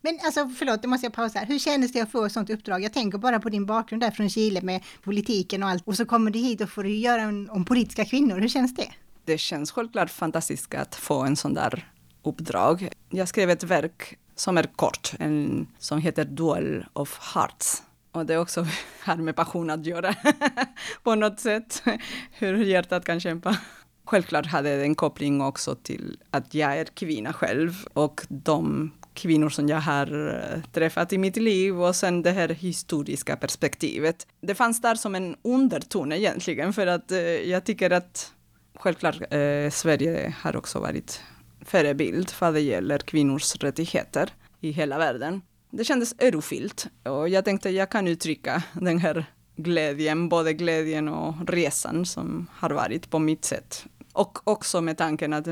Men 0.00 0.18
alltså 0.24 0.48
förlåt, 0.58 0.82
det 0.82 0.88
måste 0.88 1.06
jag 1.06 1.12
pausa. 1.12 1.38
Hur 1.38 1.58
kändes 1.58 1.92
det 1.92 2.00
att 2.00 2.10
få 2.10 2.24
ett 2.24 2.32
sånt 2.32 2.50
uppdrag? 2.50 2.82
Jag 2.82 2.92
tänker 2.92 3.18
bara 3.18 3.40
på 3.40 3.48
din 3.48 3.66
bakgrund 3.66 4.02
där 4.02 4.10
från 4.10 4.30
Chile 4.30 4.60
med 4.62 4.82
politiken 5.02 5.62
och 5.62 5.68
allt. 5.68 5.82
Och 5.86 5.96
så 5.96 6.04
kommer 6.04 6.30
du 6.30 6.38
hit 6.38 6.60
och 6.60 6.70
får 6.70 6.86
göra 6.86 7.22
en, 7.22 7.50
om 7.50 7.64
politiska 7.64 8.04
kvinnor. 8.04 8.40
Hur 8.40 8.48
känns 8.48 8.74
det? 8.74 8.88
Det 9.24 9.38
känns 9.38 9.70
självklart 9.70 10.10
fantastiskt 10.10 10.74
att 10.74 10.94
få 10.94 11.22
en 11.22 11.36
sån 11.36 11.54
där 11.54 11.90
uppdrag. 12.22 12.88
Jag 13.10 13.28
skrev 13.28 13.50
ett 13.50 13.62
verk 13.62 14.18
som 14.36 14.58
är 14.58 14.62
kort, 14.76 15.12
en, 15.18 15.66
som 15.78 15.98
heter 15.98 16.24
Duel 16.24 16.86
of 16.92 17.18
Hearts. 17.34 17.82
Och 18.12 18.26
det 18.26 18.38
också 18.38 18.66
har 19.04 19.16
med 19.16 19.36
passion 19.36 19.70
att 19.70 19.86
göra 19.86 20.14
på 21.02 21.14
något 21.14 21.40
sätt. 21.40 21.82
Hur 22.30 22.64
hjärtat 22.64 23.04
kan 23.04 23.20
kämpa. 23.20 23.56
Självklart 24.04 24.46
hade 24.46 24.76
det 24.76 24.82
en 24.82 24.94
koppling 24.94 25.42
också 25.42 25.74
till 25.74 26.18
att 26.30 26.54
jag 26.54 26.78
är 26.78 26.84
kvinna 26.84 27.32
själv 27.32 27.86
och 27.92 28.20
de 28.28 28.92
kvinnor 29.14 29.48
som 29.48 29.68
jag 29.68 29.80
har 29.80 30.34
eh, 30.34 30.62
träffat 30.72 31.12
i 31.12 31.18
mitt 31.18 31.36
liv 31.36 31.82
och 31.82 31.96
sen 31.96 32.22
det 32.22 32.30
här 32.30 32.48
historiska 32.48 33.36
perspektivet. 33.36 34.26
Det 34.40 34.54
fanns 34.54 34.80
där 34.80 34.94
som 34.94 35.14
en 35.14 35.36
underton 35.42 36.12
egentligen 36.12 36.72
för 36.72 36.86
att 36.86 37.12
eh, 37.12 37.20
jag 37.20 37.64
tycker 37.64 37.90
att 37.90 38.32
självklart 38.74 39.16
eh, 39.30 39.70
Sverige 39.70 40.34
har 40.40 40.56
också 40.56 40.78
varit 40.78 41.22
förebild 41.66 42.32
vad 42.40 42.54
det 42.54 42.60
gäller 42.60 42.98
kvinnors 42.98 43.56
rättigheter 43.56 44.30
i 44.60 44.70
hela 44.70 44.98
världen. 44.98 45.42
Det 45.70 45.84
kändes 45.84 46.14
örofilt 46.18 46.86
och 47.02 47.28
jag 47.28 47.44
tänkte 47.44 47.70
jag 47.70 47.90
kan 47.90 48.08
uttrycka 48.08 48.62
den 48.72 48.98
här 48.98 49.24
glädjen, 49.56 50.28
både 50.28 50.52
glädjen 50.52 51.08
och 51.08 51.34
resan 51.48 52.06
som 52.06 52.46
har 52.52 52.70
varit 52.70 53.10
på 53.10 53.18
mitt 53.18 53.44
sätt. 53.44 53.86
Och 54.12 54.48
också 54.48 54.80
med 54.80 54.98
tanken 54.98 55.32
att 55.32 55.48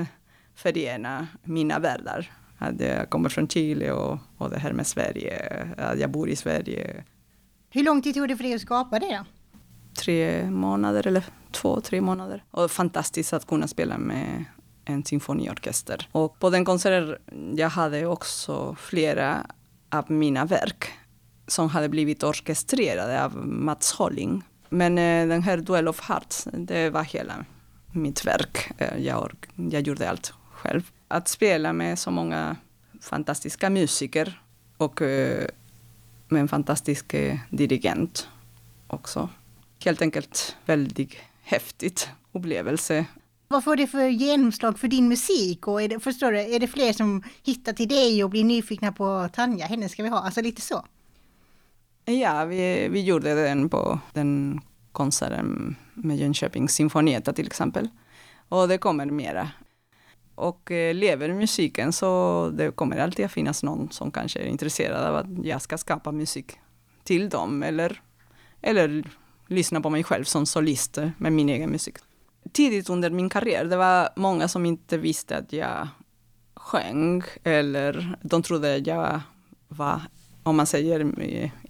förena 0.54 1.26
mina 1.42 1.78
världar. 1.78 2.33
Att 2.59 2.80
jag 2.80 3.11
kommer 3.11 3.28
från 3.28 3.49
Chile 3.49 3.92
och, 3.92 4.18
och 4.38 4.50
det 4.50 4.59
här 4.59 4.73
med 4.73 4.87
Sverige, 4.87 5.66
att 5.76 6.00
jag 6.00 6.11
bor 6.11 6.28
i 6.28 6.37
Sverige. 6.37 7.04
Hur 7.71 7.83
lång 7.83 8.02
tid 8.02 8.14
tog 8.14 8.28
det 8.28 8.37
för 8.37 8.44
dig 8.44 8.54
att 8.54 8.61
skapa 8.61 8.99
det 8.99 9.06
då? 9.06 9.25
Tre 9.94 10.50
månader 10.50 11.06
eller 11.06 11.25
två, 11.52 11.80
tre 11.80 12.00
månader. 12.00 12.44
Och 12.50 12.71
fantastiskt 12.71 13.33
att 13.33 13.47
kunna 13.47 13.68
spela 13.68 13.99
med 13.99 14.44
en 14.85 15.05
symfoniorkester. 15.05 16.09
Och 16.12 16.38
på 16.38 16.50
den 16.50 16.64
konserten 16.64 17.57
jag 17.57 17.69
hade 17.69 18.07
också 18.07 18.76
flera 18.81 19.47
av 19.91 20.11
mina 20.11 20.45
verk 20.45 20.93
som 21.47 21.69
hade 21.69 21.88
blivit 21.88 22.23
orkestrerade 22.23 23.25
av 23.25 23.47
Mats 23.47 23.93
Holling. 23.93 24.43
Men 24.69 24.99
eh, 24.99 25.29
den 25.29 25.43
här 25.43 25.57
Duell 25.57 25.88
of 25.88 26.00
Hearts, 26.00 26.49
det 26.53 26.91
var 26.91 27.05
hela 27.05 27.45
mitt 27.93 28.26
verk. 28.26 28.71
Eh, 28.79 28.99
jag, 28.99 29.33
jag 29.55 29.83
gjorde 29.83 30.11
allt 30.11 30.33
själv. 30.53 30.91
Att 31.09 31.29
spela 31.29 31.73
med 31.73 31.99
så 31.99 32.11
många 32.11 32.57
fantastiska 33.00 33.71
musiker 33.71 34.41
och 34.76 35.03
eh, 35.03 35.47
med 36.29 36.41
en 36.41 36.49
fantastisk 36.49 37.14
eh, 37.14 37.38
dirigent 37.50 38.29
också. 38.87 39.29
Helt 39.85 40.03
enkelt 40.03 40.57
väldigt 40.67 41.17
häftigt 41.43 42.09
upplevelse. 42.33 43.05
Vad 43.55 43.65
får 43.65 43.77
det 43.77 43.87
för 43.87 44.09
genomslag 44.09 44.79
för 44.79 44.89
din 44.89 45.09
musik? 45.09 45.67
Och 45.67 45.83
är 45.83 45.89
det, 45.89 46.01
förstår 46.01 46.33
du, 46.33 46.41
är 46.41 46.61
det 46.61 46.67
fler 46.67 46.93
som 46.93 47.23
hittar 47.43 47.73
till 47.73 47.89
dig 47.89 48.25
och 48.25 48.31
blir 48.31 48.45
nyfikna 48.45 48.93
på 48.93 49.29
Tanja, 49.33 49.67
henne 49.67 49.89
ska 49.89 50.03
vi 50.03 50.09
ha? 50.09 50.19
Alltså 50.19 50.41
lite 50.41 50.61
så? 50.61 50.87
Ja, 52.05 52.45
vi, 52.45 52.89
vi 52.89 53.03
gjorde 53.03 53.35
den 53.35 53.69
på 53.69 53.99
den 54.13 54.61
konserten 54.93 55.77
med 55.95 56.17
Jönköpings 56.17 56.75
symfonietta 56.75 57.33
till 57.33 57.47
exempel. 57.47 57.89
Och 58.49 58.69
det 58.69 58.79
kommer 58.79 59.07
mera. 59.07 59.51
Och 60.35 60.71
eh, 60.71 60.95
lever 60.95 61.35
musiken 61.35 61.93
så 61.93 62.51
det 62.55 62.71
kommer 62.71 62.97
alltid 62.97 63.25
att 63.25 63.33
finnas 63.33 63.63
någon 63.63 63.91
som 63.91 64.11
kanske 64.11 64.39
är 64.39 64.47
intresserad 64.47 65.05
av 65.05 65.17
att 65.17 65.47
jag 65.47 65.63
ska 65.63 65.79
skapa 65.79 66.13
musik 66.13 66.53
till 67.05 67.29
dem 67.29 67.63
eller, 67.63 68.03
eller 68.61 69.05
lyssna 69.47 69.81
på 69.81 69.91
mig 69.91 70.05
själv 70.05 70.25
som 70.25 70.47
solist 70.47 70.99
med 71.19 71.33
min 71.33 71.49
egen 71.49 71.71
musik. 71.71 71.97
Tidigt 72.53 72.91
under 72.91 73.11
min 73.11 73.29
karriär, 73.29 73.65
det 73.65 73.77
var 73.77 74.09
många 74.17 74.49
som 74.49 74.67
inte 74.67 74.99
visste 74.99 75.37
att 75.37 75.53
jag 75.53 75.89
sjöng 76.55 77.23
eller 77.45 78.17
de 78.23 78.43
trodde 78.43 78.77
att 78.77 78.87
jag 78.87 79.21
var, 79.69 80.01
om 80.43 80.57
man 80.57 80.67
säger 80.67 81.13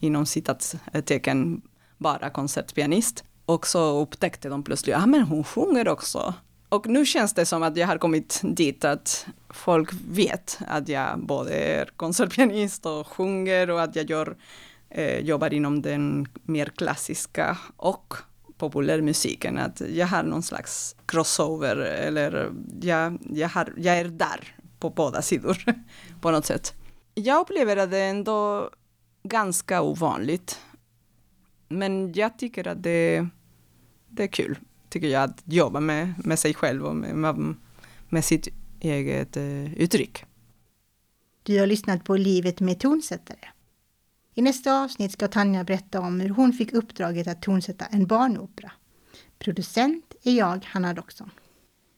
inom 0.01 0.27
citattecken, 0.27 1.63
bara 1.99 2.31
konsertpianist. 2.31 3.25
Och 3.47 3.67
så 3.67 4.01
upptäckte 4.01 4.49
de 4.49 4.63
plötsligt, 4.63 4.93
ja 4.93 5.03
ah, 5.03 5.07
men 5.07 5.23
hon 5.23 5.45
sjunger 5.45 5.89
också. 5.89 6.35
Och 6.69 6.87
nu 6.87 7.07
känns 7.07 7.35
det 7.35 7.47
som 7.47 7.63
att 7.63 7.77
jag 7.77 7.87
har 7.87 7.99
kommit 7.99 8.41
dit 8.43 8.85
att 8.85 9.27
folk 9.51 9.91
vet 10.09 10.59
att 10.67 10.89
jag 10.89 11.27
både 11.27 11.55
är 11.55 11.85
konsertpianist 11.97 12.87
och 12.87 13.07
sjunger 13.07 13.71
och 13.71 13.83
att 13.83 13.97
jag 13.97 14.11
gör, 14.11 14.37
eh, 14.91 15.19
jobbar 15.19 15.55
inom 15.55 15.83
den 15.83 16.29
mer 16.43 16.67
klassiska 16.67 17.59
och 17.77 18.15
populärmusiken. 18.71 19.59
Att 19.59 19.81
jag 19.81 20.07
har 20.07 20.23
någon 20.23 20.43
slags 20.43 20.97
crossover 21.07 21.77
eller 21.77 22.53
jag, 22.81 23.19
jag, 23.31 23.49
har, 23.49 23.73
jag 23.77 23.99
är 23.99 24.05
där 24.05 24.57
på 24.79 24.91
båda 24.91 25.23
sidor 25.23 25.65
på 26.21 26.31
något 26.31 26.47
sätt. 26.47 26.75
Jag 27.15 27.41
upplever 27.41 27.77
att 27.77 27.91
det 27.91 27.99
är 27.99 28.11
ändå 28.11 28.71
ganska 29.23 29.83
ovanligt. 29.83 30.61
Men 31.69 32.13
jag 32.13 32.39
tycker 32.39 32.69
att 32.69 32.83
det, 32.83 33.27
det 34.09 34.23
är 34.23 34.29
kul 34.29 34.59
tycker 34.95 35.09
jag, 35.09 35.23
att 35.23 35.43
jobba 35.45 35.81
med, 35.81 36.13
med 36.25 36.39
sig 36.39 36.55
själv 36.55 36.85
och 36.85 36.97
med, 36.97 37.55
med 38.09 38.25
sitt 38.25 38.49
eget 38.81 39.37
eh, 39.37 39.75
uttryck. 39.75 40.25
Du 41.43 41.61
har 41.61 41.67
lyssnat 41.67 42.05
på 42.05 42.17
Livet 42.17 42.61
med 42.61 42.81
tonsättare. 42.81 43.49
I 44.35 44.43
nästa 44.43 44.83
avsnitt 44.83 45.13
ska 45.13 45.29
Tanja 45.29 45.65
berätta 45.65 46.01
om 46.01 46.21
hur 46.21 46.29
hon 46.29 46.53
fick 46.53 46.73
uppdraget 46.73 47.29
att 47.29 47.43
tonsätta 47.43 47.85
en 47.87 48.07
barnopera. 48.07 48.73
Producent 49.39 50.15
är 50.23 50.33
jag, 50.33 50.65
Hanna 50.65 50.95
Doxon. 50.95 51.31